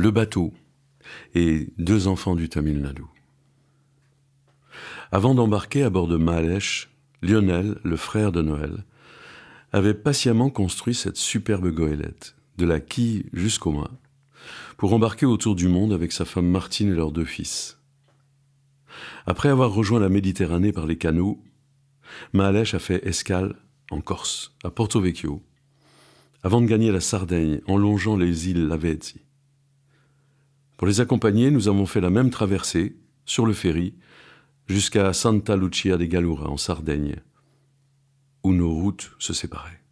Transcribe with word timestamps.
le 0.00 0.10
bateau 0.10 0.54
et 1.34 1.68
deux 1.76 2.08
enfants 2.08 2.34
du 2.34 2.48
Tamil 2.48 2.80
Nadu. 2.80 3.02
Avant 5.12 5.34
d'embarquer 5.34 5.82
à 5.82 5.90
bord 5.90 6.08
de 6.08 6.16
Malèche, 6.16 6.88
Lionel, 7.20 7.78
le 7.84 7.96
frère 7.96 8.32
de 8.32 8.40
Noël, 8.40 8.84
avait 9.72 9.92
patiemment 9.92 10.48
construit 10.48 10.94
cette 10.94 11.18
superbe 11.18 11.68
goélette, 11.70 12.34
de 12.56 12.64
la 12.64 12.80
quille 12.80 13.26
jusqu'au 13.34 13.72
mât, 13.72 13.90
pour 14.78 14.94
embarquer 14.94 15.26
autour 15.26 15.54
du 15.54 15.68
monde 15.68 15.92
avec 15.92 16.12
sa 16.12 16.24
femme 16.24 16.48
Martine 16.48 16.92
et 16.92 16.96
leurs 16.96 17.12
deux 17.12 17.26
fils. 17.26 17.78
Après 19.26 19.50
avoir 19.50 19.70
rejoint 19.70 20.00
la 20.00 20.08
Méditerranée 20.08 20.72
par 20.72 20.86
les 20.86 20.96
canaux, 20.96 21.44
Mahalèche 22.32 22.72
a 22.72 22.78
fait 22.78 23.06
escale 23.06 23.54
en 23.90 24.00
Corse, 24.00 24.56
à 24.64 24.70
Porto 24.70 24.98
Vecchio, 24.98 25.42
avant 26.42 26.62
de 26.62 26.66
gagner 26.66 26.90
la 26.90 27.00
Sardaigne 27.00 27.60
en 27.66 27.76
longeant 27.76 28.16
les 28.16 28.48
îles 28.48 28.66
Lavezzi. 28.66 29.20
Pour 30.80 30.86
les 30.86 31.02
accompagner, 31.02 31.50
nous 31.50 31.68
avons 31.68 31.84
fait 31.84 32.00
la 32.00 32.08
même 32.08 32.30
traversée, 32.30 32.96
sur 33.26 33.44
le 33.44 33.52
ferry, 33.52 33.92
jusqu'à 34.66 35.12
Santa 35.12 35.54
Lucia 35.54 35.98
de 35.98 36.06
Gallura, 36.06 36.48
en 36.48 36.56
Sardaigne, 36.56 37.16
où 38.44 38.54
nos 38.54 38.72
routes 38.72 39.12
se 39.18 39.34
séparaient. 39.34 39.82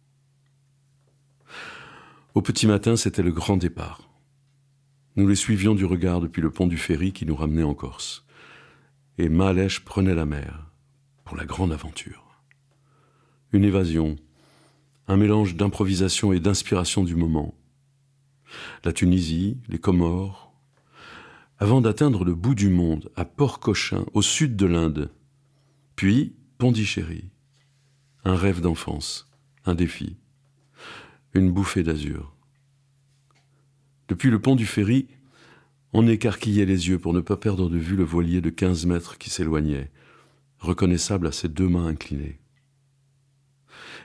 Au 2.33 2.41
petit 2.41 2.65
matin, 2.65 2.95
c'était 2.95 3.21
le 3.21 3.31
grand 3.31 3.55
départ. 3.55 4.09
Nous 5.15 5.27
les 5.27 5.35
suivions 5.35 5.75
du 5.75 5.85
regard 5.85 6.21
depuis 6.21 6.41
le 6.41 6.49
pont 6.49 6.65
du 6.65 6.77
ferry 6.77 7.13
qui 7.13 7.27
nous 7.27 7.35
ramenait 7.35 7.61
en 7.61 7.75
Corse. 7.75 8.25
Et 9.19 9.29
Malèche 9.29 9.85
prenait 9.85 10.15
la 10.15 10.25
mer 10.25 10.71
pour 11.23 11.37
la 11.37 11.45
grande 11.45 11.71
aventure. 11.71 12.41
Une 13.53 13.63
évasion, 13.63 14.15
un 15.07 15.17
mélange 15.17 15.55
d'improvisation 15.55 16.33
et 16.33 16.39
d'inspiration 16.39 17.03
du 17.03 17.13
moment. 17.13 17.53
La 18.83 18.91
Tunisie, 18.91 19.59
les 19.67 19.77
Comores, 19.77 20.48
avant 21.59 21.81
d'atteindre 21.81 22.23
le 22.23 22.33
bout 22.33 22.55
du 22.55 22.69
monde, 22.69 23.11
à 23.17 23.25
Port-Cochin, 23.25 24.05
au 24.13 24.21
sud 24.21 24.55
de 24.55 24.65
l'Inde, 24.65 25.11
puis 25.97 26.33
Pondichéry, 26.57 27.31
un 28.23 28.35
rêve 28.35 28.61
d'enfance, 28.61 29.29
un 29.65 29.75
défi, 29.75 30.15
une 31.33 31.51
bouffée 31.51 31.83
d'azur. 31.83 32.33
Depuis 34.07 34.29
le 34.29 34.41
pont 34.41 34.55
du 34.55 34.65
ferry, 34.65 35.09
on 35.91 36.07
écarquillait 36.07 36.65
les 36.65 36.87
yeux 36.87 36.97
pour 36.97 37.13
ne 37.13 37.19
pas 37.19 37.35
perdre 37.35 37.69
de 37.69 37.77
vue 37.77 37.97
le 37.97 38.05
voilier 38.05 38.39
de 38.39 38.49
quinze 38.49 38.85
mètres 38.85 39.17
qui 39.17 39.29
s'éloignait, 39.29 39.91
reconnaissable 40.59 41.27
à 41.27 41.33
ses 41.33 41.49
deux 41.49 41.67
mains 41.67 41.87
inclinées. 41.87 42.39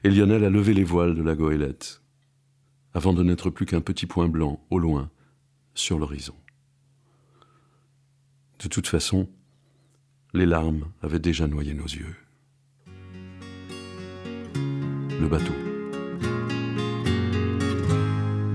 Et 0.02 0.10
Lionel 0.10 0.44
a 0.44 0.50
levé 0.50 0.74
les 0.74 0.84
voiles 0.84 1.14
de 1.14 1.22
la 1.22 1.36
goélette, 1.36 2.02
avant 2.94 3.12
de 3.12 3.22
n'être 3.22 3.48
plus 3.48 3.64
qu'un 3.64 3.80
petit 3.80 4.06
point 4.06 4.28
blanc, 4.28 4.60
au 4.70 4.80
loin, 4.80 5.08
sur 5.74 6.00
l'horizon. 6.00 6.34
De 8.60 8.68
toute 8.68 8.86
façon, 8.86 9.28
les 10.32 10.46
larmes 10.46 10.86
avaient 11.02 11.18
déjà 11.18 11.46
noyé 11.46 11.74
nos 11.74 11.84
yeux 11.86 12.16
le 15.20 15.28
bateau. 15.28 15.52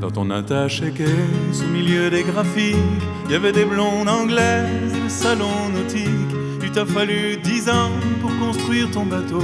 Dans 0.01 0.11
ton 0.11 0.29
attache 0.29 0.81
caisse, 0.95 1.61
au 1.63 1.71
milieu 1.71 2.09
des 2.09 2.23
graphiques, 2.23 2.75
il 3.25 3.31
y 3.31 3.35
avait 3.35 3.51
des 3.51 3.65
blondes 3.65 4.09
anglaises 4.09 4.93
le 5.03 5.09
salon 5.09 5.69
nautique. 5.73 6.35
Il 6.61 6.71
t'a 6.71 6.85
fallu 6.85 7.37
dix 7.43 7.69
ans 7.69 7.91
pour 8.21 8.31
construire 8.37 8.89
ton 8.91 9.05
bateau. 9.05 9.43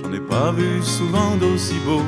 J'en 0.00 0.12
ai 0.12 0.20
pas 0.20 0.52
vu 0.52 0.82
souvent 0.82 1.36
d'aussi 1.36 1.76
beau 1.86 2.02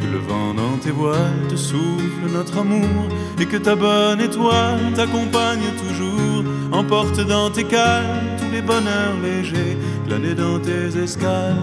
que 0.00 0.06
le 0.06 0.18
vent 0.18 0.54
dans 0.54 0.76
tes 0.78 0.90
voiles 0.90 1.46
te 1.48 1.56
souffle 1.56 2.26
notre 2.32 2.58
amour 2.58 3.08
et 3.40 3.46
que 3.46 3.56
ta 3.56 3.74
bonne 3.74 4.20
étoile 4.20 4.92
t'accompagne 4.94 5.68
toujours. 5.86 6.21
Emporte 6.84 7.24
dans 7.26 7.48
tes 7.48 7.64
cales 7.64 8.36
tous 8.38 8.50
les 8.50 8.60
bonheurs 8.60 9.16
légers, 9.22 9.76
glaner 10.06 10.34
dans 10.34 10.58
tes 10.58 10.98
escales 10.98 11.54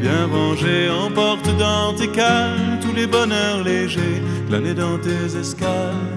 bien 0.00 0.26
rangé, 0.30 0.88
emporte 0.90 1.48
dans 1.58 1.94
tes 1.94 2.08
cales 2.08 2.78
tous 2.80 2.92
les 2.94 3.06
bonheurs 3.06 3.64
légers, 3.64 4.22
glaner 4.48 4.74
dans 4.74 4.98
tes 4.98 5.36
escales, 5.36 6.12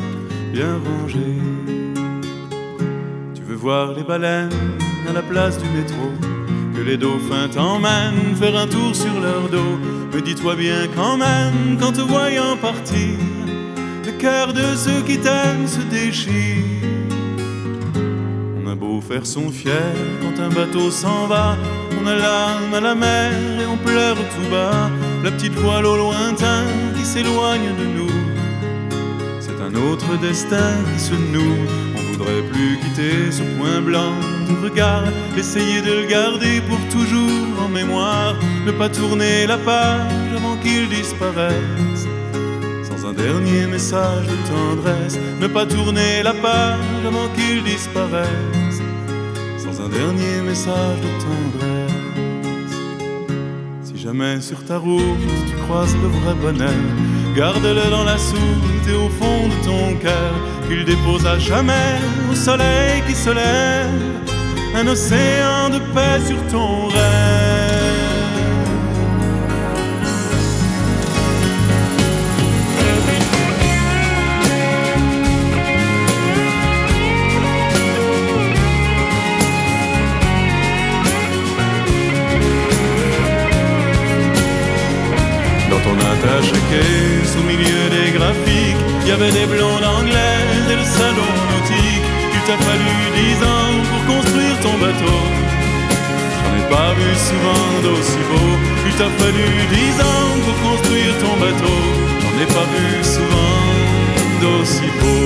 bien 0.53 0.79
rangé. 0.85 1.29
Tu 3.33 3.41
veux 3.41 3.55
voir 3.55 3.93
les 3.93 4.03
baleines 4.03 4.51
à 5.09 5.13
la 5.13 5.21
place 5.21 5.57
du 5.57 5.69
métro, 5.69 6.11
que 6.75 6.81
les 6.81 6.97
dauphins 6.97 7.49
t'emmènent 7.49 8.35
faire 8.35 8.55
un 8.55 8.67
tour 8.67 8.93
sur 8.93 9.19
leur 9.19 9.49
dos. 9.49 9.77
Mais 10.13 10.21
dis-toi 10.21 10.55
bien 10.55 10.87
quand 10.95 11.17
même, 11.17 11.77
qu'en 11.79 11.91
te 11.91 12.01
voyant 12.01 12.57
partir, 12.61 13.17
le 14.05 14.11
cœur 14.11 14.53
de 14.53 14.75
ceux 14.75 15.01
qui 15.07 15.17
t'aiment 15.17 15.67
se 15.67 15.81
déchire. 15.89 16.96
Faire 19.07 19.25
son 19.25 19.49
fier 19.51 19.93
quand 20.21 20.43
un 20.43 20.49
bateau 20.49 20.91
s'en 20.91 21.27
va, 21.27 21.55
on 21.97 22.05
a 22.05 22.13
l'âme 22.13 22.73
à 22.73 22.81
la 22.81 22.93
mer 22.93 23.31
et 23.61 23.65
on 23.65 23.77
pleure 23.77 24.17
tout 24.17 24.51
bas. 24.51 24.89
La 25.23 25.31
petite 25.31 25.53
voile 25.53 25.85
au 25.85 25.95
lointain 25.95 26.65
qui 26.93 27.05
s'éloigne 27.05 27.69
de 27.79 27.85
nous. 27.97 28.11
C'est 29.39 29.61
un 29.61 29.73
autre 29.75 30.17
destin 30.19 30.73
qui 30.93 30.99
se 31.01 31.13
noue. 31.13 31.55
On 31.95 32.01
voudrait 32.11 32.41
plus 32.51 32.79
quitter 32.79 33.31
ce 33.31 33.43
point 33.57 33.79
blanc 33.79 34.11
de 34.49 34.61
regard. 34.61 35.05
Essayer 35.37 35.81
de 35.81 36.01
le 36.01 36.05
garder 36.05 36.59
pour 36.67 36.79
toujours 36.91 37.63
en 37.63 37.69
mémoire. 37.69 38.35
Ne 38.65 38.73
pas 38.73 38.89
tourner 38.89 39.47
la 39.47 39.57
page 39.57 40.33
avant 40.35 40.57
qu'il 40.57 40.89
disparaisse. 40.89 42.07
Sans 42.83 43.07
un 43.07 43.13
dernier 43.13 43.67
message 43.67 44.27
de 44.27 44.35
tendresse. 44.51 45.17
Ne 45.39 45.47
pas 45.47 45.65
tourner 45.65 46.23
la 46.23 46.33
page 46.33 47.05
avant 47.07 47.29
qu'il 47.35 47.63
disparaisse. 47.63 48.66
Un 49.87 49.89
dernier 49.89 50.41
message 50.45 50.99
de 50.99 51.07
tendresse 51.23 51.93
jamais 53.95 54.41
sur 54.41 54.61
ta 54.65 54.79
route 54.79 55.01
tu 55.47 55.55
croises 55.63 55.95
le 55.95 56.09
vrai 56.09 56.33
bonheur, 56.41 56.81
garde-le 57.33 57.89
dans 57.89 58.03
la 58.03 58.17
soute 58.17 58.85
et 58.89 58.95
au 58.95 59.07
fond 59.07 59.47
de 59.47 59.65
ton 59.65 59.97
cœur, 60.01 60.33
qu'il 60.67 60.83
dépose 60.83 61.25
à 61.25 61.39
jamais 61.39 62.01
au 62.29 62.35
soleil 62.35 63.01
qui 63.07 63.15
se 63.15 63.29
lève 63.29 63.89
un 64.75 64.87
océan 64.87 65.69
de 65.69 65.79
paix 65.93 66.19
sur 66.27 66.45
ton 66.47 66.87
rêve. 66.87 67.26
Au 87.37 87.43
milieu 87.43 87.89
des 87.89 88.11
graphiques, 88.17 88.77
il 89.01 89.07
y 89.07 89.11
avait 89.11 89.31
des 89.31 89.45
blondes 89.45 89.83
anglaises 89.83 90.67
et 90.71 90.75
le 90.75 90.83
salon 90.83 91.31
nautique. 91.51 92.07
Il 92.33 92.41
t'a 92.47 92.57
fallu 92.57 92.95
dix 93.15 93.37
ans 93.43 93.75
pour 93.89 94.15
construire 94.15 94.59
ton 94.61 94.73
bateau. 94.77 95.19
J'en 96.37 96.53
ai 96.57 96.65
pas 96.69 96.93
vu 96.93 97.09
souvent 97.15 97.67
d'aussi 97.83 98.21
beau. 98.29 98.49
Il 98.87 98.93
t'a 98.95 99.09
fallu 99.19 99.47
dix 99.71 100.01
ans 100.01 100.31
pour 100.45 100.71
construire 100.71 101.13
ton 101.19 101.33
bateau. 101.43 101.77
J'en 102.21 102.35
ai 102.41 102.47
pas 102.47 102.67
vu 102.73 103.03
souvent 103.03 103.63
d'aussi 104.41 104.87
beau. 105.01 105.16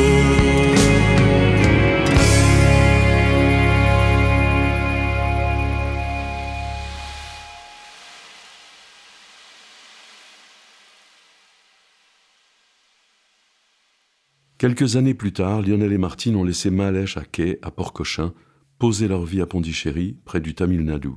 Quelques 14.61 14.95
années 14.95 15.15
plus 15.15 15.33
tard, 15.33 15.63
Lionel 15.63 15.91
et 15.91 15.97
Martine 15.97 16.35
ont 16.35 16.43
laissé 16.43 16.69
Malèche 16.69 17.17
à 17.17 17.25
quai, 17.25 17.57
à 17.63 17.71
Port-Cochin, 17.71 18.31
poser 18.77 19.07
leur 19.07 19.25
vie 19.25 19.41
à 19.41 19.47
Pondichéry, 19.47 20.17
près 20.23 20.39
du 20.39 20.53
Tamil 20.53 20.85
Nadu. 20.85 21.13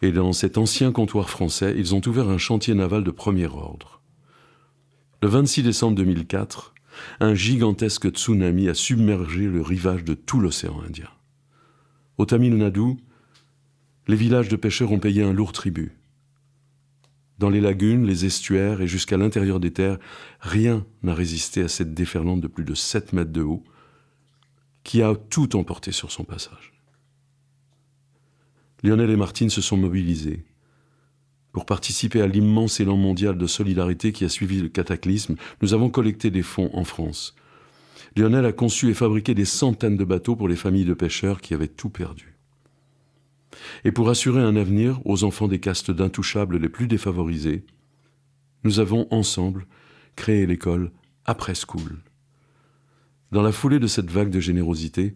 Et 0.00 0.10
dans 0.10 0.32
cet 0.32 0.58
ancien 0.58 0.90
comptoir 0.90 1.30
français, 1.30 1.72
ils 1.76 1.94
ont 1.94 2.00
ouvert 2.04 2.28
un 2.28 2.38
chantier 2.38 2.74
naval 2.74 3.04
de 3.04 3.12
premier 3.12 3.46
ordre. 3.46 4.02
Le 5.22 5.28
26 5.28 5.62
décembre 5.62 5.94
2004, 5.94 6.74
un 7.20 7.32
gigantesque 7.32 8.10
tsunami 8.10 8.68
a 8.68 8.74
submergé 8.74 9.44
le 9.46 9.62
rivage 9.62 10.02
de 10.02 10.14
tout 10.14 10.40
l'océan 10.40 10.82
Indien. 10.84 11.10
Au 12.18 12.26
Tamil 12.26 12.56
Nadu, 12.56 12.96
les 14.08 14.16
villages 14.16 14.48
de 14.48 14.56
pêcheurs 14.56 14.90
ont 14.90 14.98
payé 14.98 15.22
un 15.22 15.32
lourd 15.32 15.52
tribut. 15.52 15.92
Dans 17.42 17.50
les 17.50 17.60
lagunes, 17.60 18.06
les 18.06 18.24
estuaires 18.24 18.82
et 18.82 18.86
jusqu'à 18.86 19.16
l'intérieur 19.16 19.58
des 19.58 19.72
terres, 19.72 19.98
rien 20.38 20.86
n'a 21.02 21.12
résisté 21.12 21.60
à 21.60 21.66
cette 21.66 21.92
déferlante 21.92 22.40
de 22.40 22.46
plus 22.46 22.62
de 22.62 22.72
7 22.72 23.12
mètres 23.14 23.32
de 23.32 23.42
haut 23.42 23.64
qui 24.84 25.02
a 25.02 25.16
tout 25.28 25.56
emporté 25.56 25.90
sur 25.90 26.12
son 26.12 26.22
passage. 26.22 26.72
Lionel 28.84 29.10
et 29.10 29.16
Martine 29.16 29.50
se 29.50 29.60
sont 29.60 29.76
mobilisés. 29.76 30.44
Pour 31.50 31.66
participer 31.66 32.22
à 32.22 32.28
l'immense 32.28 32.78
élan 32.78 32.96
mondial 32.96 33.36
de 33.36 33.46
solidarité 33.48 34.12
qui 34.12 34.24
a 34.24 34.28
suivi 34.28 34.60
le 34.60 34.68
cataclysme, 34.68 35.34
nous 35.62 35.74
avons 35.74 35.90
collecté 35.90 36.30
des 36.30 36.42
fonds 36.42 36.70
en 36.74 36.84
France. 36.84 37.34
Lionel 38.14 38.46
a 38.46 38.52
conçu 38.52 38.88
et 38.88 38.94
fabriqué 38.94 39.34
des 39.34 39.46
centaines 39.46 39.96
de 39.96 40.04
bateaux 40.04 40.36
pour 40.36 40.46
les 40.46 40.54
familles 40.54 40.84
de 40.84 40.94
pêcheurs 40.94 41.40
qui 41.40 41.54
avaient 41.54 41.66
tout 41.66 41.90
perdu. 41.90 42.31
Et 43.84 43.92
pour 43.92 44.08
assurer 44.08 44.40
un 44.40 44.56
avenir 44.56 45.00
aux 45.04 45.24
enfants 45.24 45.48
des 45.48 45.60
castes 45.60 45.90
d'intouchables 45.90 46.58
les 46.58 46.68
plus 46.68 46.86
défavorisés, 46.86 47.64
nous 48.64 48.80
avons 48.80 49.06
ensemble 49.10 49.66
créé 50.16 50.46
l'école 50.46 50.92
Après 51.24 51.54
School. 51.54 51.98
Dans 53.30 53.42
la 53.42 53.52
foulée 53.52 53.78
de 53.78 53.86
cette 53.86 54.10
vague 54.10 54.30
de 54.30 54.40
générosité, 54.40 55.14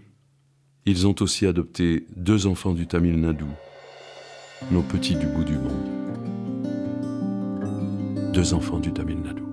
ils 0.87 1.07
ont 1.07 1.15
aussi 1.21 1.47
adopté 1.47 2.07
deux 2.17 2.47
enfants 2.47 2.73
du 2.73 2.87
Tamil 2.87 3.21
Nadu, 3.21 3.45
nos 4.71 4.83
petits 4.83 5.17
du 5.17 5.27
bout 5.27 5.45
du 5.45 5.59
monde. 5.59 5.91
Deux 8.33 8.55
enfants 8.55 8.79
du 8.79 8.93
Tamil 8.93 9.21
Nadu. 9.21 9.46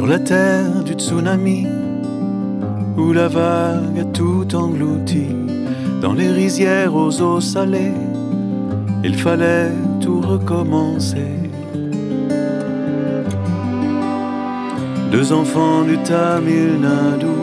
Sur 0.00 0.08
la 0.08 0.18
terre 0.18 0.82
du 0.82 0.94
tsunami, 0.94 1.66
où 2.96 3.12
la 3.12 3.28
vague 3.28 3.98
a 4.00 4.04
tout 4.14 4.46
englouti, 4.54 5.26
dans 6.00 6.14
les 6.14 6.30
rizières 6.30 6.94
aux 6.94 7.20
eaux 7.20 7.42
salées, 7.42 7.92
il 9.04 9.14
fallait 9.14 9.70
tout 10.00 10.22
recommencer. 10.22 11.34
Deux 15.12 15.34
enfants 15.34 15.82
du 15.82 15.98
Tamil 15.98 16.80
Nadu, 16.80 17.36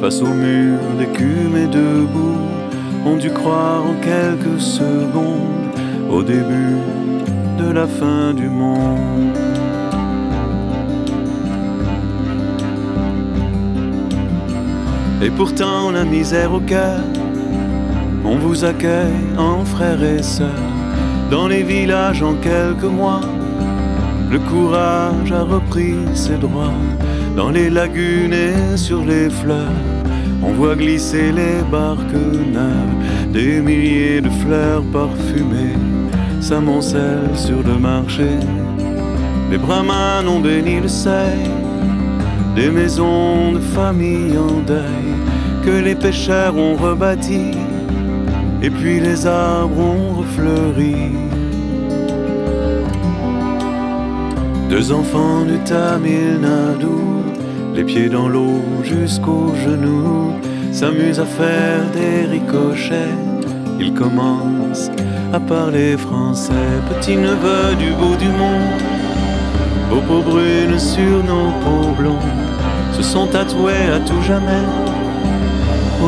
face 0.00 0.20
au 0.22 0.34
mur 0.34 0.80
d'écume 0.98 1.56
et 1.56 1.68
de 1.68 2.04
boue, 2.12 3.08
ont 3.08 3.16
dû 3.16 3.30
croire 3.30 3.84
en 3.86 3.94
quelques 4.02 4.60
secondes 4.60 5.70
au 6.10 6.20
début 6.20 6.80
de 7.60 7.70
la 7.70 7.86
fin 7.86 8.34
du 8.34 8.48
monde. 8.48 9.65
Et 15.22 15.30
pourtant 15.30 15.90
la 15.90 16.04
misère 16.04 16.52
au 16.52 16.60
cœur, 16.60 17.00
on 18.24 18.36
vous 18.36 18.64
accueille 18.64 19.24
en 19.38 19.64
frères 19.64 20.02
et 20.02 20.22
sœurs. 20.22 20.48
Dans 21.30 21.48
les 21.48 21.62
villages 21.62 22.22
en 22.22 22.34
quelques 22.34 22.84
mois, 22.84 23.22
le 24.30 24.38
courage 24.38 25.32
a 25.32 25.42
repris 25.42 25.94
ses 26.14 26.36
droits. 26.36 26.80
Dans 27.34 27.50
les 27.50 27.70
lagunes 27.70 28.34
et 28.34 28.76
sur 28.76 29.04
les 29.04 29.30
fleurs, 29.30 29.80
on 30.42 30.52
voit 30.52 30.76
glisser 30.76 31.32
les 31.32 31.62
barques 31.70 32.22
neuves. 32.52 33.32
Des 33.32 33.60
milliers 33.60 34.20
de 34.20 34.30
fleurs 34.30 34.82
parfumées 34.92 35.78
s'amoncellent 36.40 37.36
sur 37.36 37.62
le 37.62 37.78
marché. 37.78 38.28
Les 39.50 39.58
brahmanes 39.58 40.28
ont 40.28 40.40
béni 40.40 40.80
le 40.80 40.88
seuil 40.88 41.50
des 42.56 42.70
maisons 42.70 43.52
de 43.52 43.60
famille 43.60 44.36
en 44.38 44.60
deuil 44.66 45.05
que 45.66 45.72
les 45.72 45.96
pêcheurs 45.96 46.56
ont 46.56 46.76
rebâties, 46.76 47.58
et 48.62 48.70
puis 48.70 49.00
les 49.00 49.26
arbres 49.26 49.78
ont 49.78 50.18
refleuri. 50.20 51.10
Deux 54.70 54.92
enfants 54.92 55.44
du 55.44 55.58
Tamil 55.70 56.38
Nadu, 56.40 56.98
les 57.74 57.82
pieds 57.82 58.08
dans 58.08 58.28
l'eau 58.28 58.62
jusqu'aux 58.84 59.52
genoux, 59.66 60.34
s'amusent 60.70 61.18
à 61.18 61.26
faire 61.26 61.82
des 61.98 62.30
ricochets. 62.30 63.16
Ils 63.80 63.92
commencent 63.92 64.90
à 65.32 65.40
parler 65.40 65.96
français, 65.96 66.70
petit 66.90 67.16
neveu 67.16 67.74
du 67.76 67.90
bout 68.00 68.16
du 68.24 68.28
monde, 68.28 68.82
aux 69.92 70.02
peaux 70.08 70.22
brunes 70.22 70.78
sur 70.78 71.24
nos 71.30 71.50
peaux 71.62 71.90
blondes 71.98 72.46
se 72.92 73.02
sont 73.02 73.26
tatoués 73.26 73.90
à 73.94 73.98
tout 74.00 74.22
jamais 74.22 74.64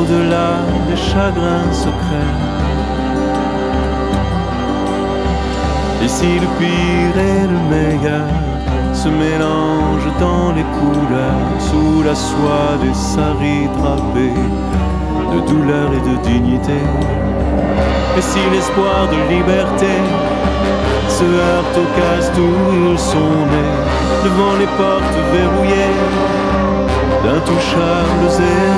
au-delà 0.00 0.50
des 0.88 0.96
chagrins 0.96 1.72
secrets. 1.72 2.34
Ici 6.04 6.30
le 6.44 6.48
pire 6.58 7.16
et 7.30 7.42
le 7.54 7.60
meilleur 7.74 8.28
se 8.92 9.08
mélangent 9.08 10.14
dans 10.20 10.52
les 10.56 10.66
couleurs 10.78 11.54
sous 11.68 12.02
la 12.02 12.14
soie 12.14 12.72
des 12.82 12.94
saris 12.94 13.68
drapés 13.78 14.42
de 15.32 15.38
douleur 15.50 15.88
et 15.92 16.02
de 16.10 16.16
dignité. 16.30 16.80
Et 18.16 18.22
si 18.22 18.40
l'espoir 18.52 19.08
de 19.12 19.18
liberté 19.34 19.94
se 21.08 21.24
heurte 21.24 21.76
aux 21.82 21.90
castes 22.00 22.38
où 22.38 22.52
ils 22.92 22.98
sont 22.98 23.38
nés, 23.52 23.76
devant 24.24 24.54
les 24.58 24.70
portes 24.80 25.20
verrouillées, 25.32 25.98
d'intouchables 27.24 28.30
héredités. 28.40 28.77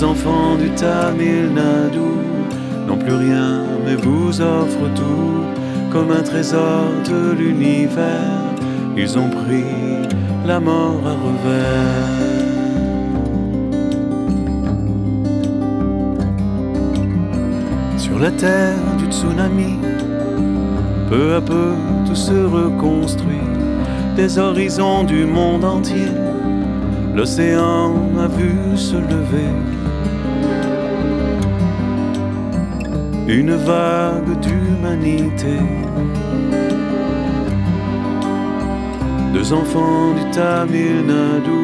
Deux 0.00 0.06
enfants 0.06 0.56
du 0.56 0.70
Tamil 0.70 1.52
Nadu 1.52 1.98
n'ont 2.86 2.96
plus 2.96 3.12
rien 3.12 3.64
mais 3.84 3.96
vous 3.96 4.40
offrent 4.40 4.94
tout 4.94 5.44
comme 5.92 6.10
un 6.10 6.22
trésor 6.22 6.86
de 7.06 7.32
l'univers. 7.32 8.54
Ils 8.96 9.18
ont 9.18 9.28
pris 9.28 10.08
la 10.46 10.58
mort 10.58 11.02
à 11.04 11.10
revers. 11.10 12.38
Sur 17.98 18.18
la 18.18 18.30
terre 18.30 18.96
du 18.96 19.04
tsunami, 19.04 19.76
peu 21.10 21.34
à 21.34 21.42
peu 21.42 21.74
tout 22.06 22.16
se 22.16 22.32
reconstruit 22.32 23.50
des 24.16 24.38
horizons 24.38 25.04
du 25.04 25.26
monde 25.26 25.66
entier, 25.66 26.08
l'océan 27.14 27.92
a 28.18 28.28
vu 28.28 28.76
se 28.76 28.96
lever 28.96 29.52
une 33.28 33.54
vague 33.54 34.40
d'humanité. 34.40 35.58
Deux 39.32 39.52
enfants 39.52 40.12
du 40.18 40.24
Tamil 40.32 41.06
Nadu 41.06 41.62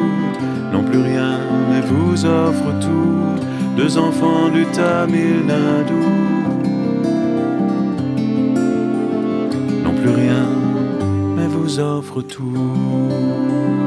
n'ont 0.71 0.83
plus 0.83 1.01
rien 1.01 1.39
mais 1.69 1.81
vous 1.81 2.25
offrent 2.25 2.79
tout. 2.79 3.45
Deux 3.75 3.97
enfants 3.97 4.49
du 4.49 4.65
Tamil 4.67 5.45
Nadu 5.45 6.27
offre 11.79 12.21
tout. 12.21 13.86